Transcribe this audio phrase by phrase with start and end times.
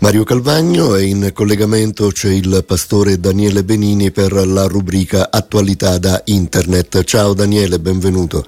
[0.00, 6.20] Mario Calvagno e in collegamento c'è il pastore Daniele Benini per la rubrica Attualità da
[6.26, 7.04] Internet.
[7.04, 8.44] Ciao Daniele, benvenuto.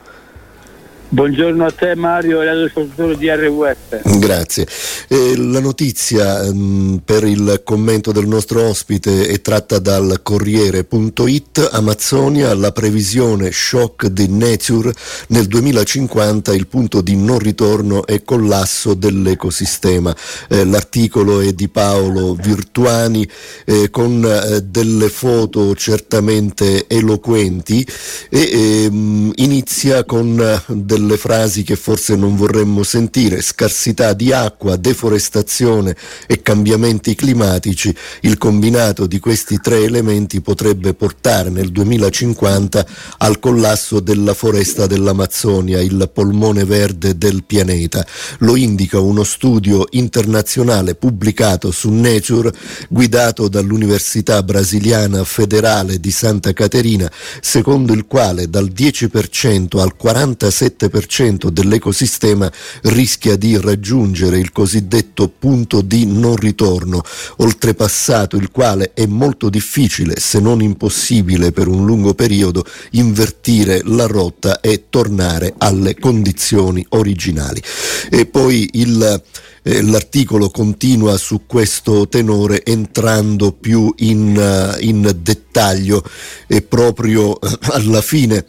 [1.09, 4.19] Buongiorno a te Mario e all'ascoltatore di RWS.
[4.19, 4.67] Grazie.
[5.07, 11.69] Eh, la notizia mh, mm, per il commento del nostro ospite è tratta dal Corriere.it.
[11.71, 14.93] Amazzonia, la previsione shock di Nature
[15.29, 20.15] nel 2050 il punto di non ritorno e collasso dell'ecosistema.
[20.49, 23.27] Eh, l'articolo è di Paolo Virtuani
[23.65, 27.87] eh, con eh, delle foto certamente eloquenti
[28.29, 28.51] e
[28.87, 34.77] ehm, inizia con eh, delle delle frasi che forse non vorremmo sentire, scarsità di acqua,
[34.77, 35.95] deforestazione
[36.27, 42.87] e cambiamenti climatici, il combinato di questi tre elementi potrebbe portare nel 2050
[43.19, 48.05] al collasso della foresta dell'Amazzonia, il polmone verde del pianeta.
[48.39, 52.53] Lo indica uno studio internazionale pubblicato su Nature,
[52.89, 57.11] guidato dall'Università Brasiliana Federale di Santa Caterina,
[57.41, 62.51] secondo il quale dal 10% al 47% 7% dell'ecosistema
[62.83, 67.03] rischia di raggiungere il cosiddetto punto di non ritorno,
[67.37, 74.07] oltrepassato il quale è molto difficile, se non impossibile per un lungo periodo, invertire la
[74.07, 77.63] rotta e tornare alle condizioni originali.
[78.11, 79.23] E poi il
[79.69, 86.05] eh, l'articolo continua su questo tenore entrando più in, uh, in dettaglio
[86.47, 87.39] e proprio uh,
[87.73, 88.47] alla fine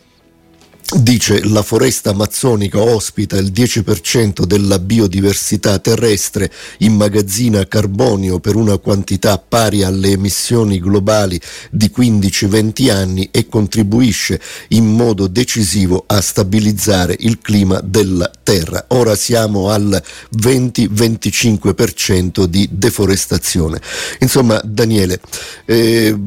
[0.95, 9.37] Dice la foresta amazzonica ospita il 10% della biodiversità terrestre, immagazzina carbonio per una quantità
[9.37, 11.37] pari alle emissioni globali
[11.71, 18.85] di 15-20 anni e contribuisce in modo decisivo a stabilizzare il clima della Terra.
[18.87, 20.01] Ora siamo al
[20.37, 23.81] 20-25% di deforestazione.
[24.19, 25.19] Insomma, Daniele,
[25.65, 26.17] eh,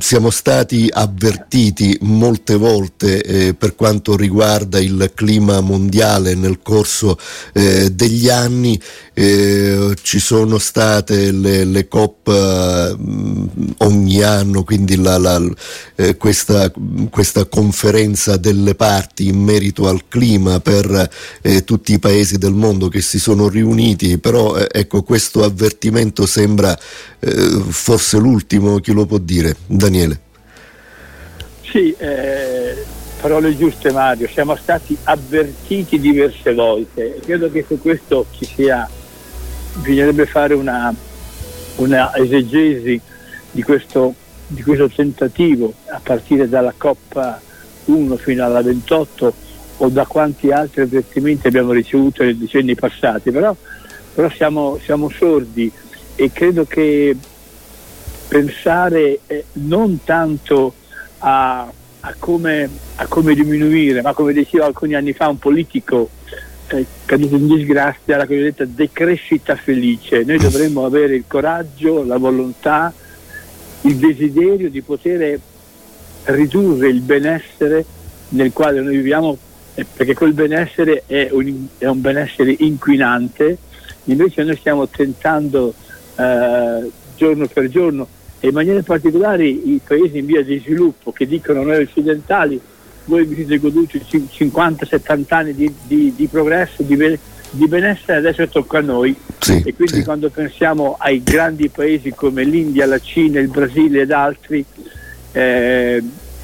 [0.00, 3.82] siamo stati avvertiti molte volte eh, per quanto
[4.16, 7.18] riguarda il clima mondiale nel corso
[7.52, 8.80] eh, degli anni.
[9.12, 12.96] Eh, ci sono state le, le COP eh,
[13.78, 15.40] ogni anno, quindi la, la,
[15.96, 16.72] eh, questa,
[17.10, 21.10] questa, conferenza delle parti in merito al clima per
[21.42, 26.26] eh, tutti i paesi del mondo che si sono riuniti, però eh, ecco questo avvertimento
[26.26, 26.76] sembra
[27.68, 29.56] forse l'ultimo, chi lo può dire?
[29.66, 30.20] Daniele.
[31.74, 32.53] Sì, eh,
[33.24, 37.20] parole giuste Mario, siamo stati avvertiti diverse volte.
[37.24, 38.86] Credo che su questo ci sia,
[39.76, 40.94] bisognerebbe fare una,
[41.76, 43.00] una esegesi
[43.50, 44.12] di questo,
[44.46, 47.40] di questo, tentativo a partire dalla Coppa
[47.86, 49.34] 1 fino alla 28
[49.78, 53.56] o da quanti altri avvertimenti abbiamo ricevuto nei decenni passati, però,
[54.12, 55.72] però siamo, siamo, sordi
[56.14, 57.16] e credo che
[58.28, 60.74] pensare eh, non tanto
[61.20, 61.72] a
[62.06, 66.10] a come, a come diminuire, ma come diceva alcuni anni fa un politico
[66.68, 70.22] eh, caduto in disgrazia, la cosiddetta decrescita felice.
[70.22, 72.92] Noi dovremmo avere il coraggio, la volontà,
[73.82, 75.40] il desiderio di poter
[76.24, 77.84] ridurre il benessere
[78.30, 79.38] nel quale noi viviamo,
[79.74, 83.56] eh, perché quel benessere è un, è un, benessere inquinante,
[84.04, 85.72] invece noi stiamo tentando
[86.16, 88.06] eh, giorno per giorno
[88.44, 92.60] e in maniera particolare i paesi in via di sviluppo che dicono noi occidentali
[93.06, 97.18] voi vi siete goduti 50-70 anni di, di, di progresso, di,
[97.50, 99.14] di, benessere, adesso tocca a noi.
[99.38, 100.04] Sì, e quindi sì.
[100.04, 104.64] quando pensiamo ai grandi paesi come l'India, la Cina, il Brasile ed altri,
[105.32, 106.02] eh,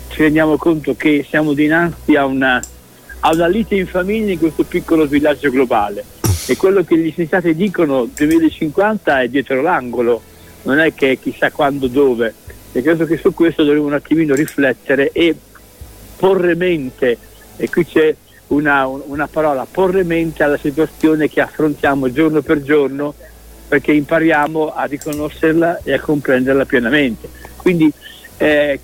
[0.09, 2.63] ci rendiamo conto che siamo dinanzi a una,
[3.21, 6.05] a una lite in famiglia in questo piccolo villaggio globale.
[6.47, 10.23] E quello che gli scienziati dicono 2050 è dietro l'angolo
[10.63, 12.35] non è che chissà quando dove.
[12.73, 15.35] E credo che su questo dovremmo un attimino riflettere e
[16.17, 17.19] porre mente
[17.57, 18.15] e qui c'è
[18.49, 23.15] una, una parola porre mente alla situazione che affrontiamo giorno per giorno
[23.69, 27.29] perché impariamo a riconoscerla e a comprenderla pienamente.
[27.57, 27.93] Quindi
[28.39, 28.81] eh,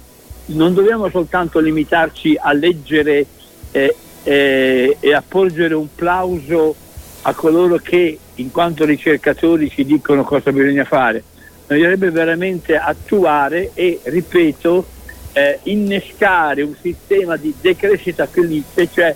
[0.46, 3.26] non dobbiamo soltanto limitarci a leggere
[3.72, 6.74] eh, eh, e a porgere un plauso
[7.22, 11.24] a coloro che in quanto ricercatori ci dicono cosa bisogna fare
[11.66, 14.86] bisognerebbe veramente attuare e, ripeto,
[15.32, 19.14] eh, innescare un sistema di decrescita felice, cioè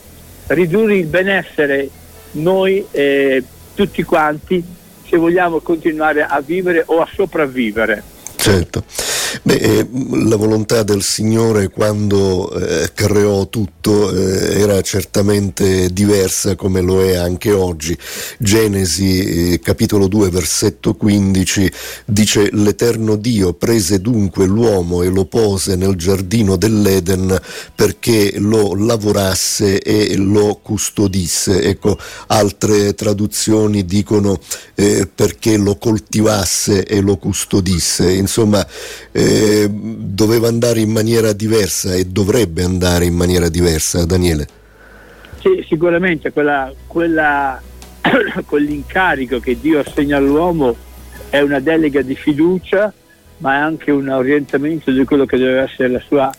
[0.49, 1.89] ridurre il benessere
[2.33, 3.43] noi eh,
[3.75, 4.63] tutti quanti
[5.09, 8.03] se vogliamo continuare a vivere o a sopravvivere.
[8.37, 8.85] Certo.
[9.43, 9.87] Beh, eh,
[10.25, 17.15] la volontà del Signore quando eh, creò tutto eh, era certamente diversa come lo è
[17.15, 17.97] anche oggi.
[18.39, 21.73] Genesi eh, capitolo 2 versetto 15
[22.07, 27.39] dice l'Eterno Dio prese dunque l'uomo e lo pose nel giardino dell'Eden
[27.75, 31.63] perché lo lavorasse e lo custodisse.
[31.63, 31.97] Ecco,
[32.29, 34.41] altre traduzioni dicono
[34.75, 38.11] eh, perché lo coltivasse e lo custodisse.
[38.11, 38.67] Insomma,
[39.21, 44.47] eh, doveva andare in maniera diversa e dovrebbe andare in maniera diversa, Daniele.
[45.41, 47.61] Sì, sicuramente quella, quella,
[48.47, 50.75] quell'incarico che Dio assegna all'uomo
[51.29, 52.93] è una delega di fiducia,
[53.39, 56.31] ma è anche un orientamento di quello che deve essere la sua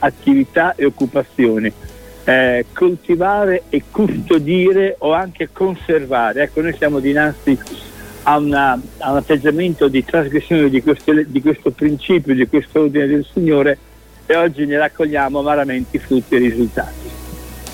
[0.00, 1.72] attività e occupazione.
[2.24, 6.42] Eh, coltivare e custodire o anche conservare.
[6.42, 7.58] Ecco, noi siamo dinanzi
[8.22, 13.06] a, una, a un atteggiamento di trasgressione di questo, di questo principio, di questo ordine
[13.06, 13.78] del Signore
[14.26, 17.16] e oggi ne raccogliamo amaramente i frutti e i risultati.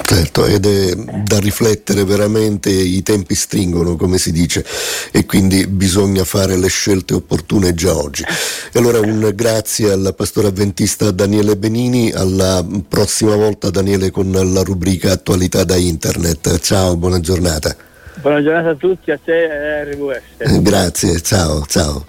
[0.07, 4.65] Certo, ed è da riflettere veramente, i tempi stringono come si dice
[5.11, 8.23] e quindi bisogna fare le scelte opportune già oggi.
[8.23, 14.63] E allora un grazie al pastore avventista Daniele Benini, alla prossima volta Daniele con la
[14.63, 16.59] rubrica Attualità da Internet.
[16.59, 17.94] Ciao, buona giornata.
[18.25, 20.63] Buona giornata a tutti, a te e a RWS.
[20.63, 22.07] Grazie, ciao, ciao.